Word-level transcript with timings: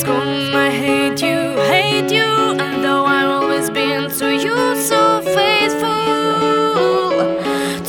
school, 0.00 0.56
I 0.56 0.70
hate 0.70 1.20
you, 1.20 1.56
hate 1.68 2.10
you. 2.10 2.24
And 2.58 2.82
though 2.82 3.04
I've 3.04 3.28
always 3.28 3.68
been 3.68 4.08
to 4.08 4.32
you 4.34 4.56
so 4.80 5.20
faithful, 5.36 5.90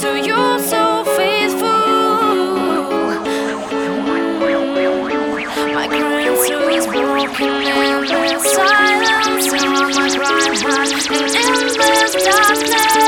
to 0.01 0.09
you 0.19 0.59
so 0.59 1.05
faithful. 1.15 1.69
My 5.73 5.87
crying 5.87 6.35
soul 6.43 6.67
is 6.67 6.85
broken 6.85 7.47
in 7.47 8.19
the 8.19 8.39
silence. 8.39 9.47
And 9.53 9.95
my 9.95 10.09
crying 10.09 10.49
heart 10.51 11.07
in 11.07 11.63
this 11.63 11.77
darkness. 11.77 13.00